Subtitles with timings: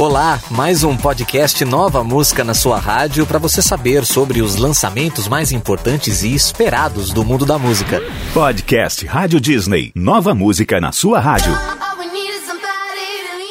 [0.00, 5.28] Olá, mais um podcast Nova Música na sua rádio para você saber sobre os lançamentos
[5.28, 8.00] mais importantes e esperados do mundo da música.
[8.32, 9.92] Podcast Rádio Disney.
[9.94, 11.52] Nova música na sua rádio.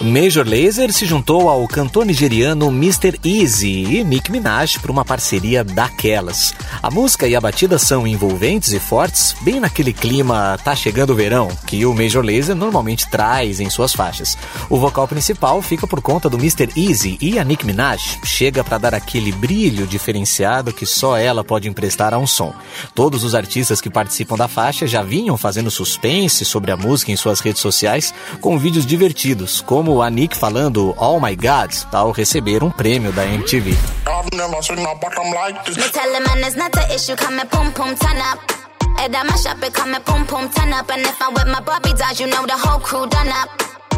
[0.02, 3.20] Major Lazer se juntou ao cantor nigeriano Mr.
[3.22, 6.54] Easy e Nick Minaj para uma parceria daquelas.
[6.82, 11.16] A música e a batida são envolventes e fortes, bem naquele clima tá chegando o
[11.16, 14.38] verão que o Major Lazer normalmente traz em suas faixas.
[14.70, 16.70] O vocal principal fica por conta do Mr.
[16.78, 21.68] Easy e a Nick Minaj chega para dar aquele brilho diferenciado que só ela pode
[21.68, 22.54] emprestar a um som.
[22.96, 27.18] Todos os artistas que participam da faixa já vinham fazendo suspense sobre a música em
[27.18, 32.12] suas redes sociais com vídeos divertidos, como como a Nick falando Oh My God ao
[32.12, 33.76] receber um prêmio da MTV.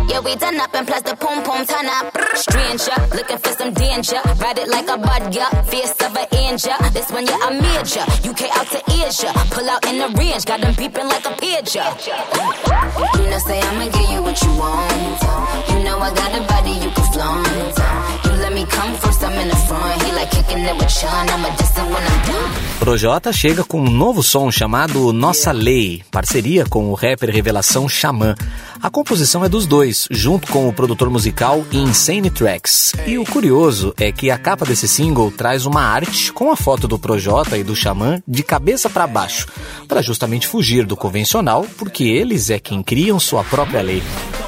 [0.10, 2.12] Yeah, we done up and plus the pom pom turn up.
[2.36, 4.20] Stranger, looking for some danger.
[4.40, 5.50] Ride it like a bud, yeah.
[5.64, 6.74] Fierce of an angel.
[6.94, 8.06] This one, yeah, I major.
[8.28, 9.32] UK out to Asia.
[9.52, 10.46] Pull out in the range.
[10.46, 11.86] Got them beeping like a pigeon.
[13.18, 15.22] You know, say I'ma give you what you want.
[15.70, 17.48] You know, I got a body you can flaunt.
[18.26, 20.01] You let me come first, I'm in the front.
[22.80, 28.36] Projota chega com um novo som chamado Nossa Lei, parceria com o rapper Revelação Xamã.
[28.82, 32.94] A composição é dos dois, junto com o produtor musical Insane Tracks.
[33.08, 36.88] E o curioso é que a capa desse single traz uma arte com a foto
[36.88, 39.48] do Projota e do Xamã de cabeça para baixo,
[39.88, 44.04] para justamente fugir do convencional, porque eles é quem criam sua própria lei.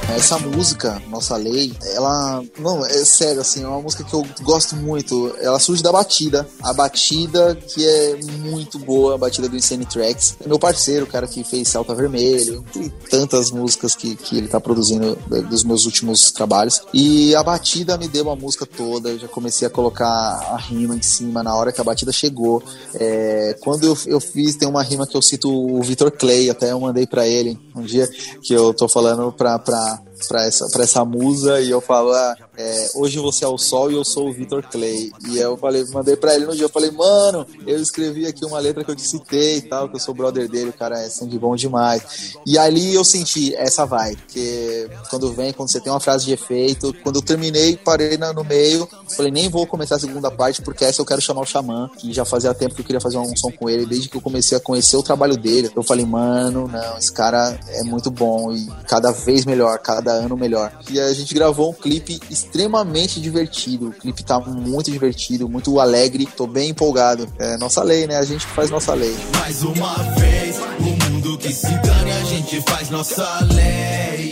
[0.09, 2.43] Essa música, Nossa Lei, ela.
[2.59, 5.35] Não, é sério, assim, é uma música que eu gosto muito.
[5.39, 6.47] Ela surge da batida.
[6.61, 10.35] A batida que é muito boa, a batida do Insane Tracks.
[10.43, 14.47] É meu parceiro, o cara que fez Salta Vermelho, e tantas músicas que, que ele
[14.47, 15.17] tá produzindo
[15.49, 16.81] dos meus últimos trabalhos.
[16.93, 19.09] E a batida me deu a música toda.
[19.09, 22.63] Eu já comecei a colocar a rima em cima na hora que a batida chegou.
[22.93, 26.71] É, quando eu, eu fiz, tem uma rima que eu cito o Vitor Clay, até
[26.71, 28.07] eu mandei para ele um dia
[28.41, 29.57] que eu tô falando pra.
[29.59, 30.12] pra Yeah.
[30.27, 33.91] Para essa, pra essa musa e eu falo, ah, é, hoje você é o sol
[33.91, 35.11] e eu sou o Victor Clay.
[35.27, 38.59] E eu falei, mandei pra ele no dia, eu falei, mano, eu escrevi aqui uma
[38.59, 41.09] letra que eu te citei e tal, que eu sou brother dele, o cara é
[41.09, 42.35] sangue bom demais.
[42.45, 46.33] E ali eu senti, essa vai, porque quando vem, quando você tem uma frase de
[46.33, 50.85] efeito, quando eu terminei, parei no meio, falei, nem vou começar a segunda parte, porque
[50.85, 53.35] essa eu quero chamar o Xamã, que já fazia tempo que eu queria fazer um
[53.35, 55.71] som com ele, desde que eu comecei a conhecer o trabalho dele.
[55.75, 60.37] Eu falei, mano, não, esse cara é muito bom e cada vez melhor, cada ano
[60.37, 60.71] melhor.
[60.89, 63.89] E a gente gravou um clipe extremamente divertido.
[63.89, 66.25] O clipe tá muito divertido, muito alegre.
[66.25, 67.27] Tô bem empolgado.
[67.39, 68.17] É nossa lei, né?
[68.17, 69.15] A gente faz nossa lei.
[69.39, 74.31] Mais uma vez, o mundo que se dane, a gente faz nossa lei.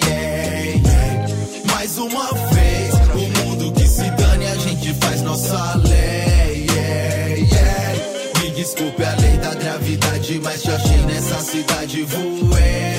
[1.74, 6.68] Mais uma vez, o mundo que se dane, a gente faz nossa lei.
[8.42, 12.91] Me desculpe a lei da gravidade, mas te achei nessa cidade, voei.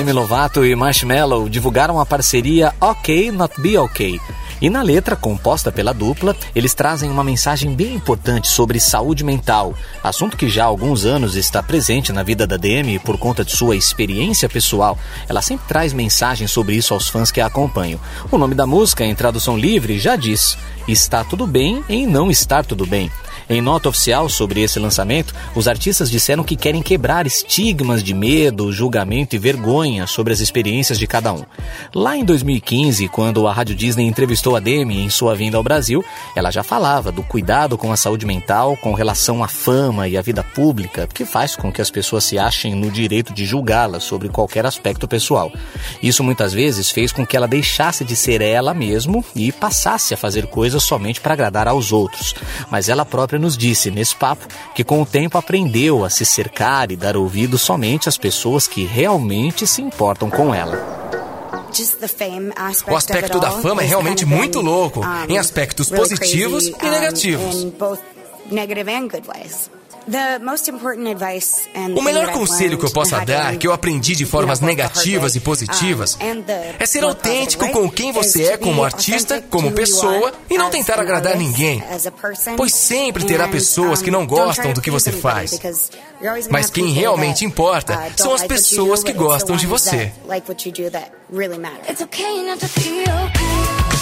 [0.00, 4.18] Demi Lovato e Marshmello divulgaram a parceria OK Not Be OK.
[4.58, 9.74] E na letra, composta pela dupla, eles trazem uma mensagem bem importante sobre saúde mental,
[10.02, 13.52] assunto que já há alguns anos está presente na vida da Demi por conta de
[13.52, 14.98] sua experiência pessoal.
[15.28, 18.00] Ela sempre traz mensagens sobre isso aos fãs que a acompanham.
[18.30, 20.56] O nome da música, em tradução livre, já diz:
[20.88, 23.10] Está tudo bem em não estar tudo bem.
[23.52, 28.72] Em nota oficial sobre esse lançamento, os artistas disseram que querem quebrar estigmas de medo,
[28.72, 31.42] julgamento e vergonha sobre as experiências de cada um.
[31.92, 36.04] Lá em 2015, quando a Rádio Disney entrevistou a Demi em sua vinda ao Brasil,
[36.36, 40.22] ela já falava do cuidado com a saúde mental com relação à fama e à
[40.22, 44.28] vida pública, que faz com que as pessoas se achem no direito de julgá-la sobre
[44.28, 45.50] qualquer aspecto pessoal.
[46.00, 50.16] Isso muitas vezes fez com que ela deixasse de ser ela mesmo e passasse a
[50.16, 52.32] fazer coisas somente para agradar aos outros.
[52.70, 56.92] Mas ela própria nos disse nesse papo que com o tempo aprendeu a se cercar
[56.92, 61.00] e dar ouvido somente às pessoas que realmente se importam com ela.
[62.88, 67.66] O aspecto da fama é realmente muito louco, em aspectos positivos e negativos.
[71.96, 76.18] O melhor conselho que eu possa dar, que eu aprendi de formas negativas e positivas,
[76.78, 81.36] é ser autêntico com quem você é como artista, como pessoa, e não tentar agradar
[81.36, 81.82] ninguém.
[82.56, 85.58] Pois sempre terá pessoas que não gostam do que você faz.
[86.50, 90.12] Mas quem realmente importa são as pessoas que gostam de você.
[91.88, 93.99] It's okay not to feel okay.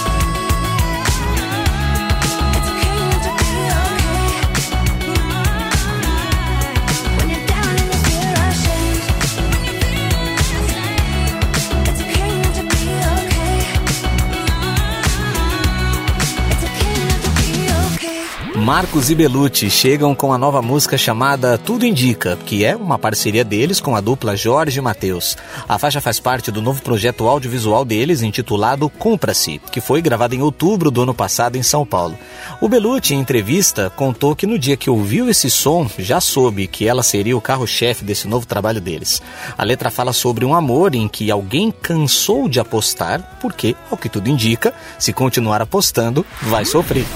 [18.69, 23.43] Marcos e Belucci chegam com a nova música chamada Tudo Indica, que é uma parceria
[23.43, 25.39] deles com a dupla Jorge e Matheus.
[25.67, 30.43] A faixa faz parte do novo projeto audiovisual deles intitulado Cumpra-se, que foi gravado em
[30.43, 32.19] outubro do ano passado em São Paulo.
[32.61, 36.87] O Belucci, em entrevista, contou que no dia que ouviu esse som, já soube que
[36.87, 39.23] ela seria o carro-chefe desse novo trabalho deles.
[39.57, 44.11] A letra fala sobre um amor em que alguém cansou de apostar, porque, ao que
[44.11, 47.07] tudo indica, se continuar apostando, vai sofrer.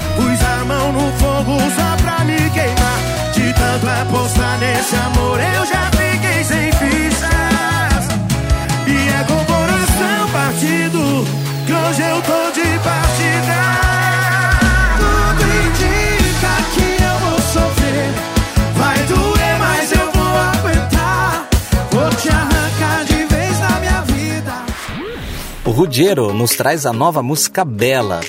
[1.44, 2.98] Fogo só pra me queimar.
[3.34, 8.04] De tanto apostar nesse amor, eu já fiquei sem fichas.
[8.86, 11.24] E é com o coração partido
[11.66, 13.58] que hoje eu tô de partida.
[14.98, 18.10] Tudo indica que eu vou sofrer.
[18.76, 21.48] Vai doer, mas eu vou aguentar.
[21.90, 24.52] Vou te arrancar de vez minha vida.
[25.64, 28.20] O Ruggero nos traz a nova música Bela.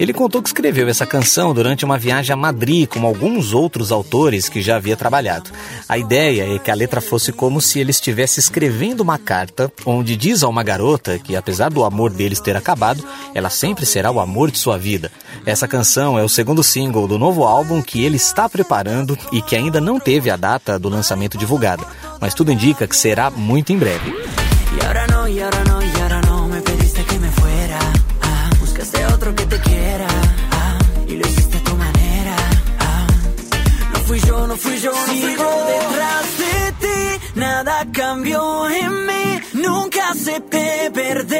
[0.00, 4.48] Ele contou que escreveu essa canção durante uma viagem a Madrid com alguns outros autores
[4.48, 5.50] que já havia trabalhado.
[5.86, 10.16] A ideia é que a letra fosse como se ele estivesse escrevendo uma carta onde
[10.16, 13.04] diz a uma garota que, apesar do amor deles ter acabado,
[13.34, 15.12] ela sempre será o amor de sua vida.
[15.44, 19.54] Essa canção é o segundo single do novo álbum que ele está preparando e que
[19.54, 21.84] ainda não teve a data do lançamento divulgada,
[22.18, 24.14] mas tudo indica que será muito em breve.
[25.30, 25.59] Y
[34.60, 37.00] fui yo, no detrás de ti,
[37.34, 39.40] nada cambió en mí.
[39.54, 41.39] Nunca perderte, aún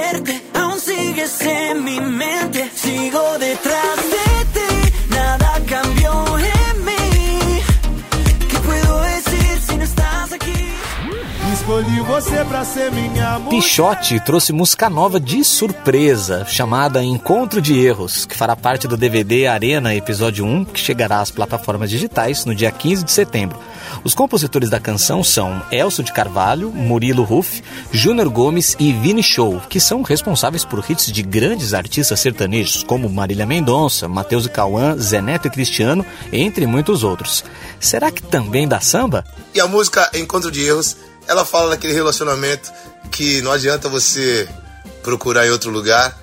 [12.30, 13.60] você pra ser minha mulher.
[13.60, 19.48] Pichote trouxe música nova de surpresa, chamada Encontro de Erros, que fará parte do DVD
[19.48, 23.58] Arena Episódio 1, que chegará às plataformas digitais no dia 15 de setembro.
[24.04, 29.60] Os compositores da canção são Elcio de Carvalho, Murilo Ruff, Júnior Gomes e Vini Show,
[29.68, 34.96] que são responsáveis por hits de grandes artistas sertanejos, como Marília Mendonça, Matheus e Cauã,
[34.96, 37.42] Zé Neto e Cristiano, entre muitos outros.
[37.80, 39.24] Será que também dá samba?
[39.52, 40.96] E a música Encontro de Erros,
[41.30, 42.72] ela fala daquele relacionamento
[43.08, 44.48] que não adianta você
[45.00, 46.18] procurar em outro lugar,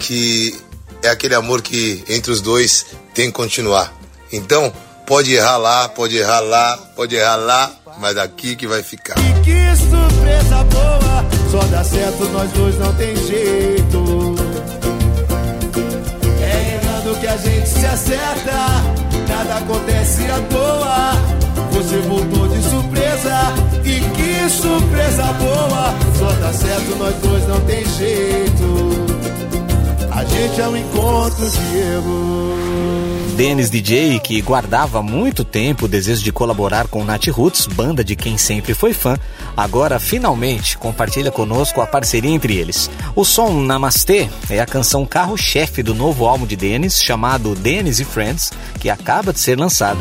[0.00, 0.52] que
[1.00, 3.94] é aquele amor que entre os dois tem que continuar.
[4.32, 4.72] Então,
[5.06, 7.70] pode errar lá, pode errar lá, pode errar lá,
[8.00, 9.14] mas aqui que vai ficar.
[9.44, 14.34] Que surpresa boa, só dá certo, nós dois não tem jeito.
[16.42, 18.56] É errando que a gente se acerta,
[19.28, 21.38] nada acontece à toa.
[21.70, 27.84] Você voltou de surpresa, e que surpresa boa, só dá certo, nós dois não tem
[27.84, 29.18] jeito.
[30.10, 32.68] A gente é um encontro de erros.
[33.36, 38.16] Dennis DJ, que guardava muito tempo o desejo de colaborar com Nat Roots, banda de
[38.16, 39.16] quem sempre foi fã,
[39.56, 42.90] agora finalmente compartilha conosco a parceria entre eles.
[43.14, 48.04] O som Namastê é a canção carro-chefe do novo álbum de Dennis, chamado Dennis e
[48.04, 48.50] Friends,
[48.80, 50.00] que acaba de ser lançado.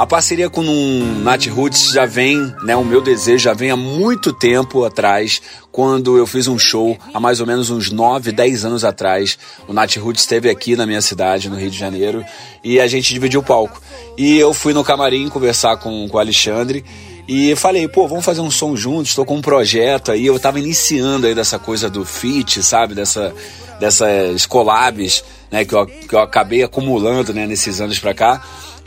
[0.00, 2.74] A parceria com o Nat Roots já vem, né?
[2.74, 7.20] O meu desejo já vem há muito tempo atrás, quando eu fiz um show, há
[7.20, 9.36] mais ou menos uns 9, 10 anos atrás.
[9.68, 12.24] O Nat Roots esteve aqui na minha cidade, no Rio de Janeiro,
[12.64, 13.78] e a gente dividiu o palco.
[14.16, 16.82] E eu fui no camarim conversar com, com o Alexandre.
[17.28, 20.58] E falei, pô, vamos fazer um som juntos, estou com um projeto aí, eu tava
[20.58, 23.34] iniciando aí dessa coisa do fit, sabe, dessa,
[23.78, 28.42] dessas collabs, né, que eu, que eu acabei acumulando, né, nesses anos pra cá.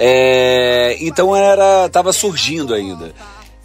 [0.05, 3.13] É, então era tava surgindo ainda.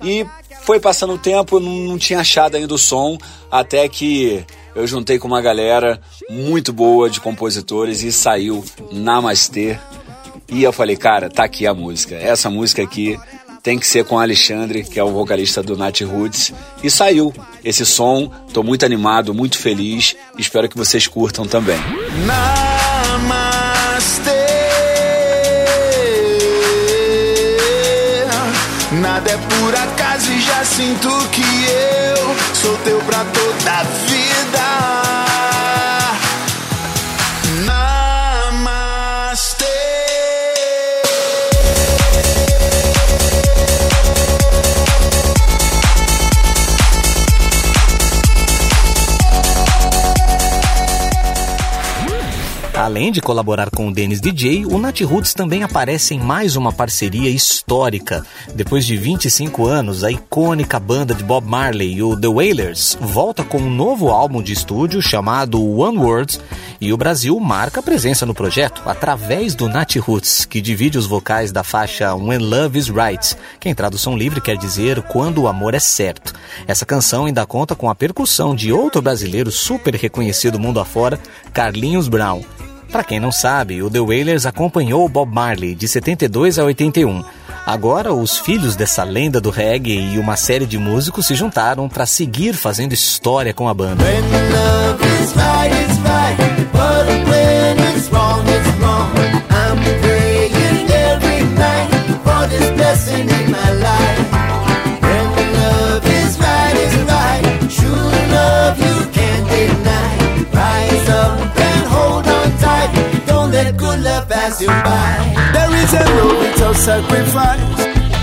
[0.00, 0.24] E
[0.62, 3.18] foi passando o tempo, não, não tinha achado ainda o som,
[3.50, 9.80] até que eu juntei com uma galera muito boa de compositores e saiu Namastê.
[10.48, 12.14] E eu falei, cara, tá aqui a música.
[12.14, 13.18] Essa música aqui
[13.60, 16.52] tem que ser com Alexandre, que é o vocalista do Nat Roots.
[16.84, 21.78] E saiu esse som, tô muito animado, muito feliz, espero que vocês curtam também.
[22.24, 22.77] Namastê.
[29.18, 34.62] Nada é por acaso e já sinto que eu sou teu pra toda a vida.
[37.66, 37.97] Namastê.
[52.88, 56.72] Além de colaborar com o Dennis DJ, o Nat Roots também aparece em mais uma
[56.72, 58.24] parceria histórica.
[58.54, 63.58] Depois de 25 anos, a icônica banda de Bob Marley, o The Wailers, volta com
[63.58, 66.40] um novo álbum de estúdio chamado One World
[66.80, 71.52] E o Brasil marca presença no projeto através do Nat Roots, que divide os vocais
[71.52, 75.74] da faixa When Love is Right, que em tradução livre quer dizer Quando o Amor
[75.74, 76.32] é Certo.
[76.66, 81.20] Essa canção ainda conta com a percussão de outro brasileiro super reconhecido mundo afora,
[81.52, 82.40] Carlinhos Brown.
[82.90, 87.22] Para quem não sabe, o The Wailers acompanhou Bob Marley de 72 a 81.
[87.66, 92.06] Agora, os filhos dessa lenda do reggae e uma série de músicos se juntaram para
[92.06, 94.02] seguir fazendo história com a banda.
[114.66, 115.52] By.
[115.52, 117.60] There is a sacrifice.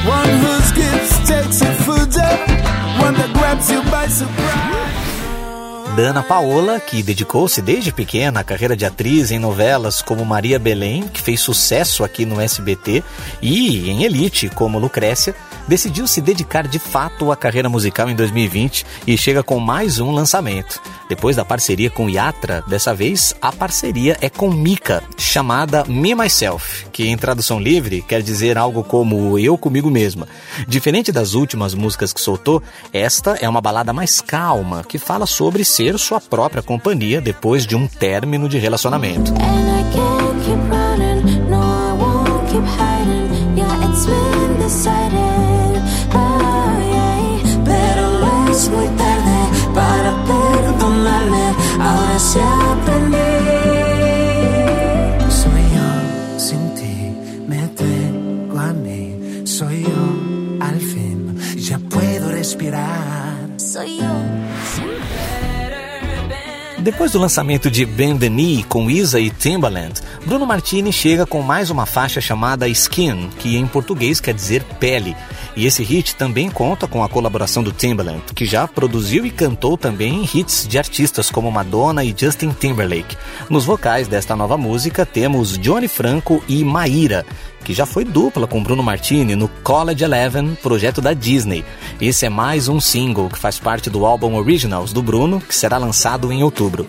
[0.06, 1.76] One whose gifts takes you.
[3.02, 4.96] One that grabs you by surprise.
[5.96, 11.08] Dana Paola, que dedicou-se desde pequena à carreira de atriz em novelas como Maria Belém,
[11.08, 13.02] que fez sucesso aqui no SBT,
[13.42, 15.34] e em Elite, como Lucrécia,
[15.68, 20.12] decidiu se dedicar de fato à carreira musical em 2020 e chega com mais um
[20.12, 20.82] lançamento.
[21.08, 26.88] Depois da parceria com Yatra, dessa vez a parceria é com Mika, chamada Me Myself,
[26.92, 30.28] que em tradução livre quer dizer algo como eu comigo mesma.
[30.68, 35.64] Diferente das últimas músicas que soltou, esta é uma balada mais calma, que fala sobre
[35.64, 39.34] ser sua própria companhia depois de um término de relacionamento.
[62.56, 63.36] Respirar.
[63.58, 64.36] Soy yo.
[66.86, 71.42] Depois do lançamento de Bend the Knee com Isa e Timbaland, Bruno Martini chega com
[71.42, 75.16] mais uma faixa chamada Skin, que em português quer dizer pele.
[75.56, 79.78] E esse hit também conta com a colaboração do Timbaland, que já produziu e cantou
[79.78, 83.18] também hits de artistas como Madonna e Justin Timberlake.
[83.50, 87.26] Nos vocais desta nova música temos Johnny Franco e Maíra,
[87.66, 91.66] que já foi dupla com Bruno Martini no College Eleven, projeto da Disney.
[92.00, 95.80] Esse é mais um single que faz parte do álbum Originals do Bruno, que será
[95.80, 96.88] lançado em outubro.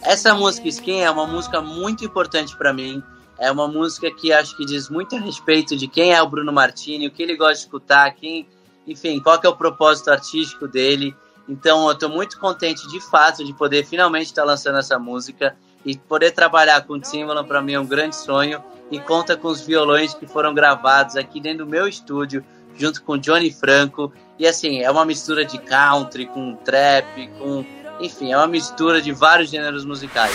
[0.00, 3.02] Essa música Skin é uma música muito importante para mim.
[3.36, 6.52] É uma música que acho que diz muito a respeito de quem é o Bruno
[6.52, 8.46] Martini, o que ele gosta de escutar, quem,
[8.86, 11.16] enfim, qual é o propósito artístico dele.
[11.48, 15.56] Então eu estou muito contente de fato de poder finalmente estar tá lançando essa música
[15.84, 19.48] e poder trabalhar com o Timbaland para mim é um grande sonho e conta com
[19.48, 22.44] os violões que foram gravados aqui dentro do meu estúdio,
[22.76, 24.12] junto com Johnny Franco.
[24.38, 27.64] E assim, é uma mistura de country com trap, com.
[28.00, 30.34] Enfim, é uma mistura de vários gêneros musicais.